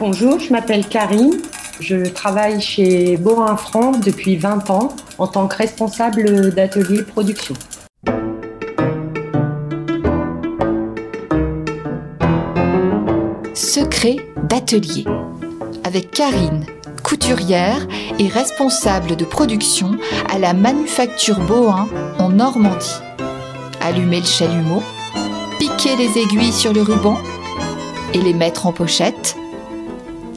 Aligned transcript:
Bonjour, 0.00 0.40
je 0.40 0.50
m'appelle 0.50 0.88
Karine. 0.88 1.42
Je 1.78 2.08
travaille 2.08 2.58
chez 2.62 3.18
Borin 3.18 3.54
France 3.58 4.00
depuis 4.00 4.36
20 4.36 4.70
ans 4.70 4.96
en 5.18 5.26
tant 5.26 5.46
que 5.46 5.56
responsable 5.56 6.54
d'atelier 6.54 7.02
production. 7.02 7.54
Secret 13.52 14.16
d'atelier 14.44 15.04
avec 15.84 16.10
Karine, 16.12 16.64
couturière 17.02 17.86
et 18.18 18.28
responsable 18.28 19.16
de 19.16 19.26
production 19.26 19.98
à 20.32 20.38
la 20.38 20.54
Manufacture 20.54 21.40
Bohin 21.40 21.90
en 22.18 22.30
Normandie. 22.30 23.02
Allumer 23.82 24.20
le 24.20 24.26
chalumeau, 24.26 24.82
piquer 25.58 25.94
les 25.96 26.18
aiguilles 26.18 26.54
sur 26.54 26.72
le 26.72 26.80
ruban 26.80 27.18
et 28.14 28.18
les 28.18 28.32
mettre 28.32 28.64
en 28.64 28.72
pochette. 28.72 29.36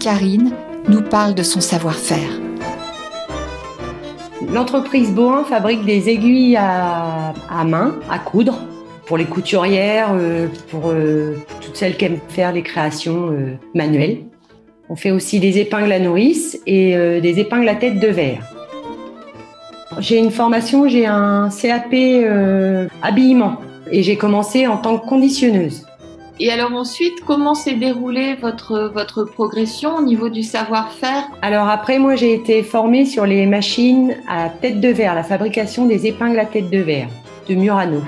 Karine 0.03 0.51
nous 0.89 1.01
parle 1.01 1.33
de 1.33 1.43
son 1.43 1.61
savoir-faire. 1.61 2.41
L'entreprise 4.51 5.11
Bohin 5.11 5.45
fabrique 5.45 5.85
des 5.85 6.09
aiguilles 6.09 6.57
à, 6.57 7.33
main, 7.65 7.95
à 8.09 8.19
coudre, 8.19 8.59
pour 9.05 9.17
les 9.17 9.23
couturières, 9.23 10.09
euh, 10.11 10.47
pour 10.69 10.89
euh, 10.89 11.37
toutes 11.61 11.77
celles 11.77 11.95
qui 11.95 12.03
aiment 12.03 12.19
faire 12.27 12.51
les 12.51 12.63
créations 12.63 13.29
euh, 13.31 13.53
manuelles. 13.73 14.17
On 14.89 14.97
fait 14.97 15.11
aussi 15.11 15.39
des 15.39 15.57
épingles 15.59 15.93
à 15.93 15.99
nourrice 15.99 16.59
et 16.67 16.95
des 17.21 17.39
épingles 17.39 17.69
à 17.69 17.75
tête 17.75 18.01
de 18.01 18.07
verre. 18.07 18.43
J'ai 19.99 20.17
une 20.17 20.29
formation, 20.29 20.89
j'ai 20.89 21.05
un 21.05 21.49
CAP 21.49 21.95
habillement 23.01 23.55
et 23.89 24.03
j'ai 24.03 24.17
commencé 24.17 24.67
en 24.67 24.75
tant 24.75 24.97
que 24.97 25.07
conditionneuse. 25.07 25.85
Et 26.39 26.49
alors 26.49 26.73
ensuite, 26.73 27.13
comment 27.25 27.53
s'est 27.53 27.75
déroulée 27.75 28.35
votre, 28.41 28.91
votre 28.93 29.23
progression 29.23 29.97
au 29.97 30.01
niveau 30.01 30.29
du 30.29 30.41
savoir-faire? 30.41 31.29
Alors 31.43 31.67
après, 31.67 31.99
moi 31.99 32.15
j'ai 32.15 32.33
été 32.33 32.63
formée 32.63 33.05
sur 33.05 33.25
les 33.25 33.45
machines 33.45 34.15
à 34.27 34.49
tête 34.49 34.81
de 34.81 34.89
verre, 34.89 35.13
la 35.13 35.23
fabrication 35.23 35.85
des 35.85 36.07
épingles 36.07 36.39
à 36.39 36.45
tête 36.45 36.71
de 36.71 36.79
verre 36.79 37.07
de 37.47 37.55
Murano. 37.55 38.01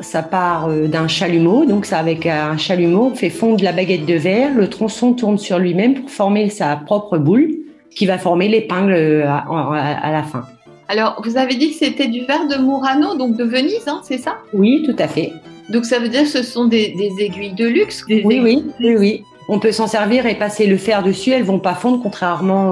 Ça 0.00 0.22
part 0.22 0.68
euh, 0.68 0.88
d'un 0.88 1.06
chalumeau, 1.06 1.64
donc 1.64 1.84
ça 1.84 1.98
avec 1.98 2.26
un 2.26 2.56
chalumeau, 2.56 3.10
on 3.12 3.14
fait 3.14 3.30
fondre 3.30 3.62
la 3.62 3.72
baguette 3.72 4.06
de 4.06 4.14
verre, 4.14 4.52
le 4.54 4.68
tronçon 4.68 5.12
tourne 5.12 5.38
sur 5.38 5.58
lui-même 5.58 5.94
pour 5.94 6.10
former 6.10 6.48
sa 6.48 6.74
propre 6.76 7.18
boule 7.18 7.50
qui 7.94 8.06
va 8.06 8.18
former 8.18 8.48
l'épingle 8.48 8.92
euh, 8.92 9.28
à, 9.28 10.10
la 10.10 10.22
fin. 10.22 10.44
Alors, 10.88 11.20
vous 11.24 11.36
avez 11.36 11.54
dit 11.54 11.70
que 11.70 11.76
c'était 11.76 12.08
du 12.08 12.24
verre 12.24 12.48
de 12.48 12.56
Murano, 12.56 13.16
donc 13.16 13.36
de 13.36 13.44
Venise, 13.44 13.86
hein, 13.86 14.00
c'est 14.02 14.18
ça? 14.18 14.38
Oui, 14.52 14.82
tout 14.84 14.96
à 14.98 15.06
fait. 15.06 15.32
Donc 15.70 15.84
ça 15.84 16.00
veut 16.00 16.08
dire 16.08 16.22
que 16.22 16.28
ce 16.28 16.42
sont 16.42 16.66
des, 16.66 16.94
aiguilles 17.18 17.54
de 17.54 17.66
luxe 17.66 18.04
Oui, 18.08 18.22
oui, 18.24 18.64
oui, 18.80 18.96
oui. 18.96 19.24
On 19.48 19.60
peut 19.60 19.72
s'en 19.72 19.86
servir 19.86 20.26
et 20.26 20.34
passer 20.34 20.66
le 20.66 20.76
fer 20.76 21.02
dessus. 21.02 21.30
Elles 21.30 21.44
vont 21.44 21.60
pas 21.60 21.74
fondre, 21.74 22.02
contrairement 22.02 22.70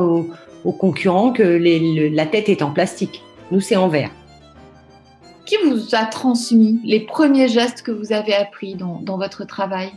aux, 0.64 0.72
concurrents 0.72 1.32
que 1.32 1.42
la 1.42 2.26
tête 2.26 2.48
est 2.48 2.60
en 2.60 2.70
plastique. 2.70 3.22
Nous, 3.50 3.60
c'est 3.60 3.76
en 3.76 3.88
verre. 3.88 4.10
Qui 5.46 5.56
vous 5.64 5.94
a 5.94 6.04
transmis 6.04 6.78
les 6.84 7.00
premiers 7.00 7.48
gestes 7.48 7.82
que 7.82 7.90
vous 7.90 8.12
avez 8.12 8.34
appris 8.34 8.74
dans, 8.74 9.16
votre 9.16 9.46
travail? 9.46 9.90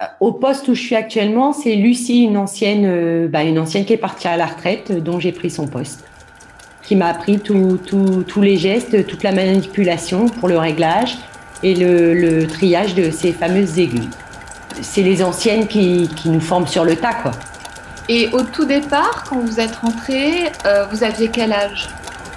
Euh, 0.00 0.04
au 0.20 0.32
poste 0.32 0.68
où 0.68 0.74
je 0.74 0.80
suis 0.80 0.94
actuellement, 0.94 1.52
c'est 1.52 1.74
Lucie, 1.74 2.22
une 2.22 2.36
ancienne, 2.36 2.84
euh, 2.86 3.26
bah, 3.26 3.42
une 3.42 3.58
ancienne 3.58 3.84
qui 3.84 3.94
est 3.94 3.96
partie 3.96 4.28
à 4.28 4.36
la 4.36 4.46
retraite, 4.46 4.92
euh, 4.92 5.00
dont 5.00 5.18
j'ai 5.18 5.32
pris 5.32 5.50
son 5.50 5.66
poste, 5.66 6.04
qui 6.84 6.94
m'a 6.94 7.06
appris 7.08 7.40
tous 7.40 8.40
les 8.40 8.56
gestes, 8.56 9.04
toute 9.08 9.24
la 9.24 9.32
manipulation 9.32 10.26
pour 10.26 10.48
le 10.48 10.58
réglage, 10.58 11.18
et 11.62 11.74
le, 11.74 12.46
triage 12.46 12.94
de 12.94 13.10
ces 13.10 13.32
fameuses 13.32 13.78
aiguilles. 13.78 14.10
C'est 14.80 15.02
les 15.02 15.22
anciennes 15.22 15.66
qui, 15.66 16.08
nous 16.24 16.40
forment 16.40 16.66
sur 16.66 16.84
le 16.84 16.96
tas, 16.96 17.14
quoi. 17.14 17.32
Et 18.08 18.28
au 18.32 18.42
tout 18.42 18.64
départ, 18.64 19.24
quand 19.28 19.38
vous 19.38 19.60
êtes 19.60 19.76
rentré, 19.76 20.50
euh, 20.64 20.86
vous 20.90 21.04
aviez 21.04 21.28
quel 21.28 21.52
âge? 21.52 21.88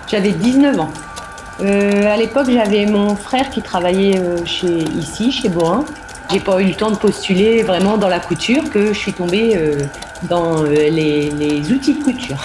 J'avais 0.08 0.32
19 0.32 0.80
ans. 0.80 0.92
Euh, 1.62 2.12
à 2.12 2.18
l'époque, 2.18 2.48
j'avais 2.50 2.86
mon 2.86 3.16
frère 3.16 3.50
qui 3.50 3.62
travaillait 3.62 4.20
euh, 4.20 4.44
chez, 4.46 4.80
ici, 4.98 5.32
chez 5.32 5.48
Borin. 5.48 5.86
J'ai 6.32 6.40
pas 6.40 6.60
eu 6.62 6.66
le 6.66 6.74
temps 6.74 6.92
de 6.92 6.98
postuler 6.98 7.64
vraiment 7.64 7.98
dans 7.98 8.08
la 8.08 8.20
couture 8.20 8.70
que 8.70 8.88
je 8.88 8.98
suis 8.98 9.14
tombée 9.14 9.60
dans 10.24 10.64
les, 10.64 11.30
les, 11.30 11.72
outils 11.74 11.96
de 11.96 12.04
couture. 12.04 12.40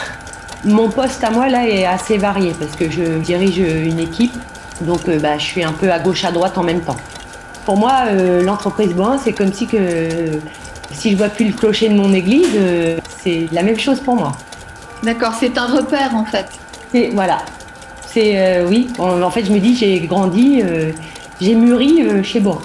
Mon 0.64 0.88
poste 0.88 1.22
à 1.22 1.30
moi 1.30 1.48
là 1.48 1.68
est 1.68 1.84
assez 1.84 2.18
varié 2.18 2.52
parce 2.58 2.74
que 2.74 2.90
je 2.90 3.18
dirige 3.18 3.58
une 3.58 4.00
équipe 4.00 4.34
donc 4.80 5.08
euh, 5.08 5.18
bah, 5.18 5.38
je 5.38 5.44
suis 5.44 5.64
un 5.64 5.72
peu 5.72 5.90
à 5.90 5.98
gauche, 5.98 6.24
à 6.24 6.32
droite 6.32 6.58
en 6.58 6.62
même 6.62 6.80
temps. 6.80 6.96
Pour 7.64 7.76
moi, 7.76 8.04
euh, 8.08 8.42
l'entreprise 8.42 8.92
Boin, 8.94 9.18
c'est 9.18 9.32
comme 9.32 9.52
si 9.52 9.66
que 9.66 10.08
si 10.92 11.10
je 11.10 11.16
vois 11.16 11.28
plus 11.28 11.46
le 11.46 11.52
clocher 11.52 11.88
de 11.88 11.94
mon 11.94 12.12
église, 12.12 12.48
euh, 12.54 12.98
c'est 13.22 13.48
la 13.52 13.62
même 13.62 13.78
chose 13.78 14.00
pour 14.00 14.16
moi. 14.16 14.32
D'accord, 15.02 15.34
c'est 15.38 15.56
un 15.58 15.66
repère 15.66 16.14
en 16.14 16.24
fait. 16.24 16.46
C'est 16.92 17.10
voilà. 17.12 17.38
C'est 18.06 18.62
oui. 18.62 18.88
En, 18.98 19.30
fait, 19.30 19.44
je 19.44 19.52
me 19.52 19.58
dis, 19.58 19.76
j'ai 19.76 20.00
grandi, 20.00 20.62
j'ai 21.38 21.54
mûri 21.54 22.24
chez 22.24 22.40
Boin. 22.40 22.58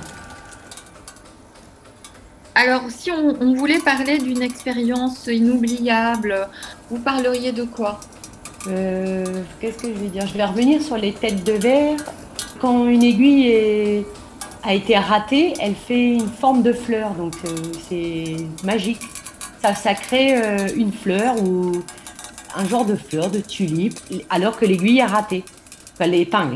Alors, 2.56 2.84
si 2.88 3.12
on, 3.12 3.36
on 3.42 3.54
voulait 3.56 3.80
parler 3.80 4.18
d'une 4.18 4.42
expérience 4.42 5.28
inoubliable, 5.28 6.48
vous 6.90 7.00
parleriez 7.00 7.52
de 7.52 7.64
quoi? 7.64 8.00
Euh, 8.68 9.26
qu'est-ce 9.60 9.78
que 9.78 9.88
je 9.88 10.00
vais 10.00 10.10
dire? 10.10 10.28
Je 10.28 10.34
vais 10.34 10.46
revenir 10.46 10.82
sur 10.82 10.98
les 10.98 11.14
têtes 11.14 11.44
de 11.44 11.54
verre. 11.54 11.98
Quand 12.60 12.88
une 12.88 13.04
aiguille 13.04 14.06
a 14.64 14.74
été 14.74 14.96
ratée, 14.98 15.54
elle 15.60 15.76
fait 15.76 16.14
une 16.14 16.30
forme 16.30 16.62
de 16.62 16.74
fleur, 16.74 17.14
donc 17.16 17.34
euh, 17.46 17.56
c'est 17.90 18.36
magique. 18.64 19.02
Ça, 19.62 19.74
ça 19.74 19.94
crée 19.96 20.36
euh, 20.36 20.68
une 20.76 20.92
fleur 20.92 21.42
ou 21.44 21.72
un 22.56 22.66
genre 22.66 22.86
de 22.86 22.96
fleur, 22.96 23.32
de 23.32 23.40
tulipe, 23.40 24.00
alors 24.30 24.58
que 24.58 24.66
l'aiguille 24.66 25.00
est 25.00 25.06
ratée. 25.06 25.44
Enfin, 25.94 26.08
l'épingle. 26.08 26.56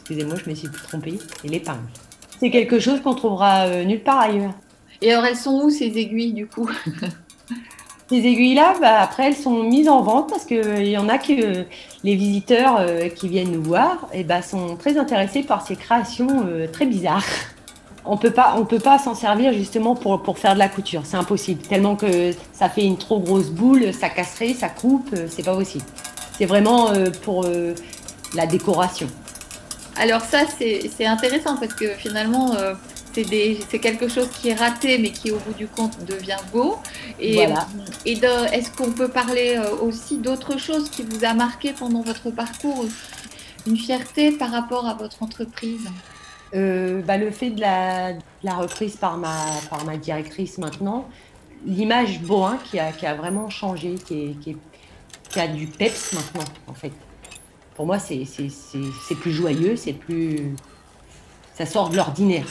Excusez-moi, 0.00 0.36
je 0.44 0.50
me 0.50 0.54
suis 0.54 0.68
trompée. 0.68 1.18
Et 1.44 1.48
l'épingle. 1.48 1.80
C'est 2.40 2.50
quelque 2.50 2.78
chose 2.78 3.00
qu'on 3.00 3.14
trouvera 3.14 3.84
nulle 3.84 4.02
part 4.02 4.20
ailleurs. 4.20 4.54
Et 5.00 5.12
alors, 5.12 5.24
elles 5.24 5.36
sont 5.36 5.62
où 5.62 5.70
ces 5.70 5.96
aiguilles 5.98 6.32
du 6.32 6.46
coup? 6.46 6.68
Ces 8.08 8.16
aiguilles-là, 8.16 8.74
bah, 8.80 9.00
après, 9.00 9.26
elles 9.26 9.36
sont 9.36 9.62
mises 9.64 9.88
en 9.88 10.00
vente 10.00 10.30
parce 10.30 10.46
qu'il 10.46 10.56
euh, 10.56 10.82
y 10.82 10.96
en 10.96 11.10
a 11.10 11.18
que 11.18 11.66
les 12.04 12.14
visiteurs 12.14 12.78
euh, 12.80 13.10
qui 13.10 13.28
viennent 13.28 13.52
nous 13.52 13.62
voir 13.62 14.08
et 14.14 14.24
bah, 14.24 14.40
sont 14.40 14.76
très 14.76 14.96
intéressés 14.96 15.42
par 15.42 15.66
ces 15.66 15.76
créations 15.76 16.46
euh, 16.46 16.66
très 16.72 16.86
bizarres. 16.86 17.26
On 18.06 18.16
peut 18.16 18.30
pas, 18.30 18.54
on 18.56 18.64
peut 18.64 18.78
pas 18.78 18.98
s'en 18.98 19.14
servir 19.14 19.52
justement 19.52 19.94
pour, 19.94 20.22
pour 20.22 20.38
faire 20.38 20.54
de 20.54 20.58
la 20.58 20.70
couture, 20.70 21.02
c'est 21.04 21.18
impossible. 21.18 21.60
Tellement 21.60 21.96
que 21.96 22.30
ça 22.54 22.70
fait 22.70 22.86
une 22.86 22.96
trop 22.96 23.20
grosse 23.20 23.50
boule, 23.50 23.92
ça 23.92 24.08
casserait, 24.08 24.54
ça 24.54 24.70
coupe, 24.70 25.14
c'est 25.28 25.44
pas 25.44 25.54
possible. 25.54 25.84
C'est 26.38 26.46
vraiment 26.46 26.90
pour 27.20 27.44
la 28.34 28.46
décoration. 28.46 29.08
Alors 30.00 30.22
ça, 30.22 30.38
c'est 30.58 31.04
intéressant 31.04 31.58
parce 31.58 31.74
que 31.74 31.88
finalement, 31.98 32.54
c'est 33.12 33.78
quelque 33.78 34.08
chose 34.08 34.28
qui 34.30 34.48
est 34.50 34.54
raté, 34.54 34.98
mais 34.98 35.10
qui 35.10 35.30
au 35.30 35.38
bout 35.38 35.54
du 35.54 35.66
compte 35.66 36.04
devient 36.04 36.36
beau. 36.52 36.78
Et, 37.20 37.46
et 38.04 38.12
est-ce 38.52 38.70
qu'on 38.70 38.92
peut 38.92 39.08
parler 39.08 39.56
euh, 39.56 39.76
aussi 39.76 40.18
d'autre 40.18 40.58
chose 40.58 40.90
qui 40.90 41.02
vous 41.02 41.24
a 41.24 41.34
marqué 41.34 41.72
pendant 41.72 42.02
votre 42.02 42.30
parcours 42.30 42.84
Une 43.66 43.76
fierté 43.76 44.32
par 44.32 44.50
rapport 44.50 44.86
à 44.86 44.94
votre 44.94 45.22
entreprise? 45.22 45.88
Euh, 46.54 47.02
bah, 47.02 47.16
Le 47.18 47.30
fait 47.30 47.50
de 47.50 47.60
la, 47.60 48.54
reprise 48.54 48.96
par 48.96 49.18
ma, 49.18 49.34
par 49.68 49.84
ma 49.84 49.96
directrice 49.96 50.58
maintenant, 50.58 51.08
l'image 51.66 52.20
Boin 52.20 52.58
qui 52.70 52.78
a, 52.78 52.92
qui 52.92 53.06
a 53.06 53.14
vraiment 53.14 53.50
changé, 53.50 53.94
qui, 53.94 54.36
qui, 54.40 54.56
qui, 55.28 55.40
a 55.40 55.48
du 55.48 55.66
peps 55.66 56.12
maintenant 56.12 56.44
en 56.66 56.74
fait. 56.74 56.92
Pour 57.74 57.86
moi, 57.86 57.98
c'est 57.98 58.24
plus 59.20 59.32
joyeux, 59.32 59.76
c'est 59.76 59.92
plus. 59.92 60.54
Ça 61.54 61.66
sort 61.66 61.90
de 61.90 61.96
l'ordinaire. 61.96 62.46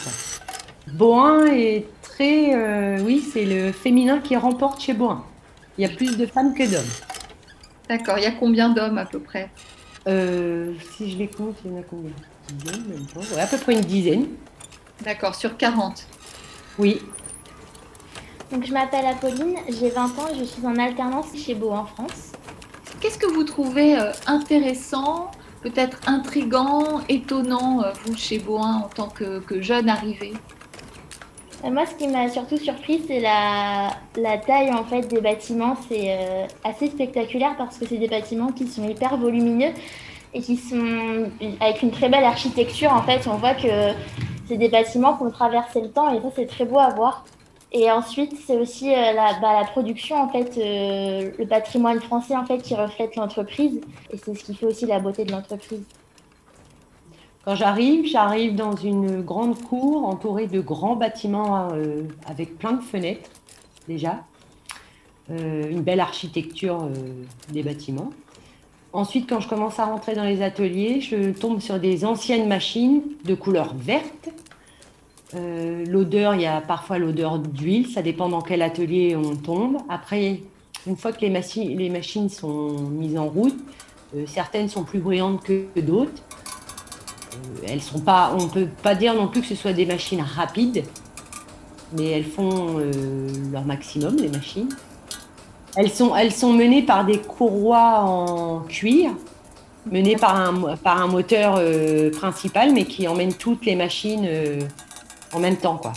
Boin 0.94 1.46
est 1.48 1.86
très. 2.02 2.54
Euh, 2.56 3.00
oui, 3.04 3.20
c'est 3.34 3.46
le 3.46 3.72
féminin 3.72 4.20
qui 4.20 4.36
remporte 4.36 4.82
chez 4.82 4.94
Boin. 4.94 5.24
Il 5.78 5.88
y 5.88 5.92
a 5.92 5.96
plus 5.96 6.18
de 6.18 6.26
femmes 6.26 6.54
que 6.54 6.64
d'hommes. 6.64 6.86
D'accord. 7.90 8.18
Il 8.18 8.24
y 8.24 8.28
a 8.28 8.32
combien 8.32 8.70
d'hommes 8.70 8.98
à 8.98 9.06
peu 9.06 9.20
près? 9.20 9.50
Euh, 10.08 10.74
Si 10.96 11.12
je 11.12 11.18
les 11.18 11.28
compte, 11.28 11.56
il 11.66 11.72
y 11.72 11.76
en 11.76 11.80
a 11.80 11.84
combien? 11.84 12.12
Dizaine, 12.54 12.84
même 12.88 13.06
pas. 13.14 13.42
à 13.42 13.48
peu 13.48 13.58
près 13.58 13.74
une 13.74 13.82
dizaine. 13.82 14.28
D'accord. 15.04 15.36
Sur 15.36 15.58
40 15.58 16.06
Oui. 16.80 17.02
Donc, 18.52 18.66
je 18.66 18.72
m'appelle 18.72 19.06
Apolline, 19.06 19.58
j'ai 19.68 19.90
20 19.90 20.06
ans 20.20 20.28
et 20.34 20.40
je 20.40 20.46
suis 20.46 20.66
en 20.66 20.78
alternance 20.78 21.28
chez 21.36 21.54
Boin 21.54 21.86
France. 21.86 22.32
Qu'est-ce 23.02 23.18
que 23.20 23.28
vous 23.28 23.44
trouvez 23.44 24.00
euh, 24.00 24.12
intéressant, 24.26 25.30
peut-être 25.62 26.00
intrigant, 26.08 27.02
étonnant, 27.10 27.84
vous, 28.06 28.16
chez 28.16 28.40
Boin, 28.40 28.78
en 28.86 28.88
tant 28.88 29.10
que, 29.10 29.40
que 29.40 29.62
jeune 29.62 29.90
arrivé 29.90 30.34
euh, 30.34 30.57
moi, 31.64 31.86
ce 31.86 31.96
qui 31.96 32.08
m'a 32.08 32.30
surtout 32.30 32.58
surpris, 32.58 33.02
c'est 33.08 33.20
la, 33.20 33.90
la, 34.16 34.38
taille 34.38 34.72
en 34.72 34.84
fait 34.84 35.02
des 35.08 35.22
bâtiments. 35.22 35.76
C'est 35.90 36.06
euh, 36.10 36.46
assez 36.64 36.88
spectaculaire 36.88 37.56
parce 37.58 37.78
que 37.78 37.86
c'est 37.88 37.98
des 37.98 38.08
bâtiments 38.08 38.52
qui 38.52 38.68
sont 38.68 38.88
hyper 38.88 39.18
volumineux 39.18 39.72
et 40.34 40.42
qui 40.42 40.58
sont 40.58 41.30
avec 41.60 41.82
une 41.82 41.92
très 41.92 42.10
belle 42.10 42.24
architecture. 42.24 42.92
En 42.94 43.02
fait, 43.02 43.28
on 43.28 43.38
voit 43.38 43.56
que 43.56 43.94
c'est 44.48 44.58
des 44.58 44.70
bâtiments 44.70 45.18
qui 45.18 45.24
ont 45.24 45.32
traversé 45.32 45.82
le 45.82 45.90
temps 45.90 46.14
et 46.14 46.22
ça, 46.22 46.28
c'est 46.36 46.48
très 46.48 46.66
beau 46.66 46.80
à 46.80 46.90
voir. 46.90 47.26
Et 47.72 47.92
ensuite, 47.92 48.34
c'est 48.46 48.58
aussi 48.58 48.94
euh, 48.94 49.12
la, 49.14 49.40
bah, 49.42 49.60
la, 49.60 49.66
production, 49.66 50.16
en 50.16 50.30
fait, 50.30 50.58
euh, 50.58 51.32
le 51.38 51.46
patrimoine 51.46 52.00
français, 52.00 52.36
en 52.36 52.46
fait, 52.46 52.60
qui 52.60 52.76
reflète 52.76 53.16
l'entreprise. 53.16 53.82
Et 54.12 54.18
c'est 54.18 54.36
ce 54.36 54.44
qui 54.44 54.56
fait 54.56 54.66
aussi 54.66 54.86
la 54.86 55.00
beauté 55.00 55.26
de 55.26 55.32
l'entreprise. 55.32 55.84
Quand 57.48 57.56
j'arrive, 57.56 58.06
j'arrive 58.06 58.56
dans 58.56 58.76
une 58.76 59.22
grande 59.22 59.58
cour 59.64 60.06
entourée 60.06 60.48
de 60.48 60.60
grands 60.60 60.98
bâtiments 60.98 61.70
euh, 61.72 62.04
avec 62.28 62.58
plein 62.58 62.74
de 62.74 62.82
fenêtres, 62.82 63.30
déjà. 63.88 64.20
une 65.30 65.82
belle 65.82 66.02
architecture 66.02 66.90
des 67.54 67.64
bâtiments. 67.64 68.12
Ensuite, 68.92 69.30
quand 69.30 69.40
je 69.40 69.48
commence 69.48 69.80
à 69.80 69.86
rentrer 69.86 70.14
dans 70.14 70.26
les 70.26 70.42
ateliers, 70.42 71.00
je 71.00 71.32
tombe 71.32 71.62
sur 71.62 71.80
des 71.80 72.04
anciennes 72.04 72.50
machines 72.50 73.02
de 73.24 73.34
couleur 73.34 73.74
verte 73.76 74.30
euh, 75.36 75.84
l'odeur, 75.86 76.36
il 76.36 76.42
y 76.42 76.46
a 76.46 76.62
parfois 76.62 76.98
l'odeur 76.98 77.40
d'huile, 77.40 77.88
ça 77.88 78.02
dépend 78.02 78.30
dans 78.30 78.42
quel 78.42 78.62
atelier 78.62 79.16
on 79.16 79.36
tombe. 79.36 79.78
Après, 79.90 80.42
une 80.86 80.96
fois 80.96 81.12
que 81.12 81.22
les, 81.22 81.30
machines, 81.30 82.30
sont 82.30 82.72
mises 82.90 83.18
en 83.18 83.28
route, 83.28 83.58
euh, 84.16 84.24
certaines 84.26 84.70
sont 84.70 84.84
plus 84.84 85.00
bruyantes 85.00 85.44
que 85.44 85.80
d'autres. 85.80 86.24
Euh, 87.38 87.68
elles 87.68 87.82
sont 87.82 88.00
pas, 88.00 88.34
on 88.38 88.46
ne 88.46 88.50
peut 88.50 88.68
pas 88.82 88.96
dire 88.96 89.14
non 89.14 89.28
plus 89.28 89.42
que 89.42 89.48
ce 89.48 89.56
soit 89.56 89.74
des 89.74 89.86
machines 89.86 90.22
rapides, 90.22 90.84
mais 91.98 92.12
elles 92.12 92.26
font 92.26 92.80
leur 93.52 93.64
maximum, 93.64 94.18
les 94.18 94.28
machines. 94.28 94.70
Elles 95.76 95.92
sont, 95.92 96.16
elles 96.16 96.34
sont 96.34 96.52
menées 96.52 96.82
par 96.82 97.06
des 97.06 97.20
courroies 97.20 98.02
en 98.02 98.62
cuir, 98.62 99.12
menées 99.90 100.18
par 100.18 100.36
un, 100.36 100.76
par 100.76 101.02
un 101.02 101.08
moteur 101.08 101.62
principal, 102.12 102.74
mais 102.74 102.84
qui 102.84 103.08
emmène 103.08 103.34
toutes 103.34 103.66
les 103.66 103.76
machines 103.76 104.28
en 105.34 105.40
même 105.40 105.56
temps, 105.56 105.78
quoi. 105.78 105.94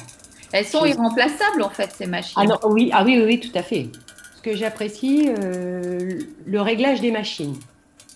Elles 0.53 0.67
sont 0.67 0.85
irremplaçables, 0.85 1.63
en 1.63 1.71
fait, 1.71 1.93
ces 1.97 2.07
machines. 2.07 2.35
Ah, 2.37 2.67
oui, 2.67 2.91
ah 2.93 3.05
oui, 3.05 3.23
oui, 3.25 3.39
tout 3.39 3.57
à 3.57 3.63
fait. 3.63 3.89
Ce 4.37 4.43
que 4.43 4.57
j'apprécie, 4.57 5.29
euh, 5.29 6.19
le 6.47 6.61
réglage 6.61 7.01
des 7.01 7.11
machines. 7.11 7.57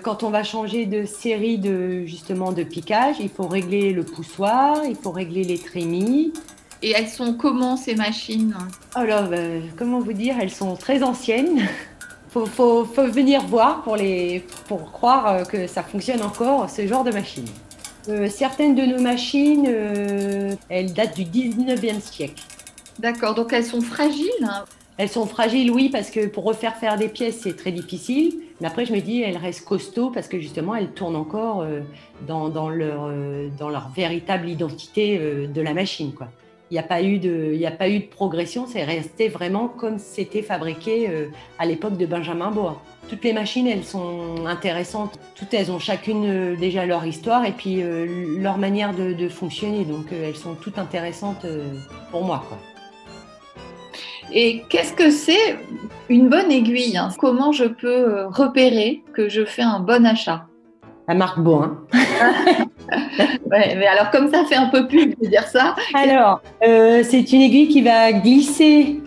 Quand 0.02 0.22
on 0.22 0.30
va 0.30 0.42
changer 0.42 0.86
de 0.86 1.04
série 1.04 1.58
de 1.58 2.04
justement 2.04 2.52
de 2.52 2.62
piquage, 2.62 3.16
il 3.20 3.28
faut 3.28 3.46
régler 3.46 3.92
le 3.92 4.04
poussoir, 4.04 4.84
il 4.84 4.96
faut 4.96 5.12
régler 5.12 5.44
les 5.44 5.58
trémies. 5.58 6.32
Et 6.82 6.90
elles 6.90 7.08
sont 7.08 7.34
comment 7.34 7.76
ces 7.76 7.94
machines? 7.94 8.54
Alors, 8.94 9.28
euh, 9.32 9.60
comment 9.78 10.00
vous 10.00 10.12
dire, 10.12 10.36
elles 10.40 10.50
sont 10.50 10.76
très 10.76 11.02
anciennes. 11.02 11.66
faut, 12.28 12.46
faut, 12.46 12.84
faut, 12.84 13.06
venir 13.06 13.42
voir 13.46 13.82
pour, 13.82 13.96
les, 13.96 14.44
pour 14.66 14.90
croire 14.90 15.26
euh, 15.28 15.44
que 15.44 15.66
ça 15.66 15.82
fonctionne 15.82 16.22
encore, 16.22 16.68
ce 16.68 16.86
genre 16.86 17.04
de 17.04 17.12
machine. 17.12 17.46
Euh, 18.08 18.28
certaines 18.28 18.74
de 18.74 18.82
nos 18.82 19.00
machines, 19.00 19.66
euh, 19.66 20.54
elles 20.68 20.92
datent 20.92 21.16
du 21.16 21.24
19e 21.24 22.00
siècle. 22.00 22.42
D'accord, 22.98 23.34
donc 23.34 23.52
elles 23.52 23.64
sont 23.64 23.80
fragiles 23.80 24.28
hein? 24.42 24.64
Elles 24.96 25.08
sont 25.08 25.26
fragiles, 25.26 25.70
oui, 25.72 25.88
parce 25.88 26.10
que 26.10 26.26
pour 26.26 26.44
refaire 26.44 26.76
faire 26.76 26.96
des 26.96 27.08
pièces, 27.08 27.40
c'est 27.42 27.56
très 27.56 27.72
difficile. 27.72 28.34
Mais 28.60 28.68
après, 28.68 28.86
je 28.86 28.92
me 28.92 29.00
dis, 29.00 29.20
elles 29.20 29.36
restent 29.36 29.64
costauds 29.64 30.10
parce 30.10 30.28
que 30.28 30.38
justement, 30.38 30.74
elles 30.74 30.92
tournent 30.92 31.16
encore 31.16 31.62
euh, 31.62 31.80
dans, 32.26 32.48
dans, 32.48 32.68
leur, 32.68 33.88
véritable 33.94 34.48
identité 34.48 35.18
de 35.18 35.60
la 35.60 35.74
machine. 35.74 36.12
Il 36.70 36.74
n'y 36.74 36.78
a, 36.78 36.82
pas 36.82 37.02
eu 37.02 37.18
de, 37.18 38.10
progression, 38.10 38.66
c'est 38.66 38.84
resté 38.84 39.28
vraiment 39.28 39.68
comme 39.68 39.98
c'était 39.98 40.42
fabriqué 40.42 41.10
à 41.58 41.66
l'époque 41.66 41.96
de 41.96 42.06
Benjamin 42.06 42.50
Bois. 42.50 42.82
Toutes 43.08 43.24
les 43.24 43.32
machines, 43.32 43.66
elles 43.66 43.84
sont 43.84 44.46
intéressantes. 44.46 45.18
Toutes 45.34 45.52
elles 45.52 45.70
ont 45.70 45.78
chacune 45.78 46.24
euh, 46.26 46.56
déjà 46.56 46.86
leur 46.86 47.04
histoire 47.04 47.44
et 47.44 47.52
puis 47.52 47.82
euh, 47.82 48.38
leur 48.38 48.56
manière 48.56 48.94
de, 48.94 49.28
fonctionner. 49.28 49.84
Donc 49.84 50.12
euh, 50.12 50.28
elles 50.28 50.36
sont 50.36 50.54
toutes 50.54 50.78
intéressantes 50.78 51.46
pour 52.10 52.24
moi. 52.24 52.44
Et 54.32 54.62
qu'est-ce 54.68 54.92
que 54.92 55.10
c'est 55.10 55.58
une 56.08 56.28
bonne 56.28 56.50
aiguille 56.50 56.96
hein? 56.96 57.08
Comment 57.18 57.52
je 57.52 57.64
peux 57.64 58.26
repérer 58.26 59.02
que 59.14 59.28
je 59.28 59.44
fais 59.44 59.62
un 59.62 59.80
bon 59.80 60.06
achat? 60.06 60.46
La 61.08 61.14
marque 61.14 61.38
Boin. 61.40 61.78
ouais, 61.92 63.76
mais 63.76 63.86
alors 63.86 64.10
comme 64.10 64.30
ça 64.30 64.44
fait 64.44 64.56
un 64.56 64.66
peu 64.66 64.88
plus 64.88 65.06
de 65.06 65.26
dire 65.26 65.46
ça. 65.46 65.74
Alors, 65.92 66.40
c'est 66.62 67.32
une 67.32 67.42
aiguille 67.42 67.68
qui 67.68 67.82
va 67.82 68.12
glisser 68.12 69.00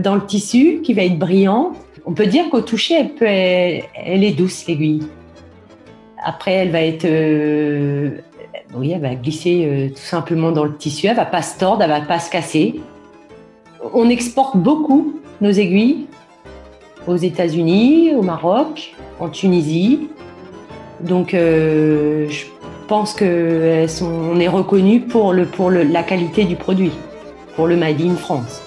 dans 0.00 0.14
le 0.14 0.24
tissu, 0.24 0.80
qui 0.82 0.94
va 0.94 1.02
être 1.02 1.18
brillante 1.18 1.76
on 2.06 2.12
peut 2.12 2.26
dire 2.26 2.50
qu'au 2.50 2.60
toucher, 2.60 2.94
elle, 2.94 3.14
peut, 3.14 3.26
elle, 3.26 4.24
est 4.24 4.32
douce, 4.32 4.66
l'aiguille. 4.66 5.06
Après, 6.22 6.52
elle 6.52 6.70
va 6.70 6.82
être, 6.82 7.04
euh, 7.04 8.18
oui, 8.74 8.92
elle 8.92 9.00
va 9.00 9.14
glisser 9.14 9.64
euh, 9.64 9.88
tout 9.88 10.02
simplement 10.02 10.52
dans 10.52 10.64
le 10.64 10.76
tissu. 10.76 11.06
Elle 11.06 11.16
va 11.16 11.24
pas 11.24 11.42
se 11.42 11.58
tordre, 11.58 11.82
elle 11.82 11.90
va 11.90 12.00
pas 12.00 12.18
se 12.18 12.30
casser. 12.30 12.80
On 13.92 14.08
exporte 14.08 14.56
beaucoup 14.56 15.14
nos 15.40 15.50
aiguilles 15.50 16.06
aux 17.06 17.16
États-Unis, 17.16 18.12
au 18.14 18.22
Maroc, 18.22 18.94
en 19.18 19.28
Tunisie. 19.28 20.08
Donc, 21.00 21.34
euh, 21.34 22.28
je 22.28 22.44
pense 22.88 23.14
qu'on 23.14 24.40
est 24.40 24.48
reconnu 24.48 25.00
pour, 25.00 25.32
la 25.32 26.02
qualité 26.02 26.44
du 26.44 26.56
produit, 26.56 26.92
pour 27.56 27.66
le 27.66 27.76
Made 27.76 28.00
in 28.00 28.16
France. 28.16 28.60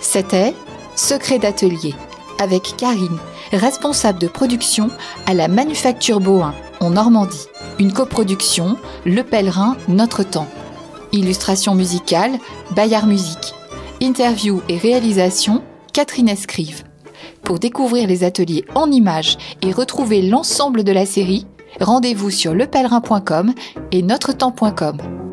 C'était 0.00 0.54
Secret 0.94 1.38
d'atelier 1.38 1.94
avec 2.40 2.74
Karine, 2.76 3.18
responsable 3.52 4.18
de 4.18 4.28
production 4.28 4.88
à 5.26 5.34
la 5.34 5.48
Manufacture 5.48 6.20
Bohin 6.20 6.54
en 6.80 6.90
Normandie. 6.90 7.46
Une 7.78 7.92
coproduction 7.92 8.76
Le 9.04 9.22
Pèlerin 9.22 9.76
Notre 9.88 10.22
Temps. 10.22 10.48
Illustration 11.12 11.74
musicale 11.74 12.32
Bayard 12.74 13.06
Musique. 13.06 13.54
Interview 14.00 14.60
et 14.68 14.76
réalisation 14.76 15.62
Catherine 15.92 16.28
Escrive. 16.28 16.84
Pour 17.42 17.58
découvrir 17.58 18.06
les 18.06 18.24
ateliers 18.24 18.64
en 18.74 18.90
images 18.90 19.38
et 19.62 19.72
retrouver 19.72 20.22
l'ensemble 20.22 20.84
de 20.84 20.92
la 20.92 21.06
série, 21.06 21.46
rendez-vous 21.80 22.30
sur 22.30 22.54
lepèlerin.com 22.54 23.54
et 23.92 24.02
notretemps.com. 24.02 25.25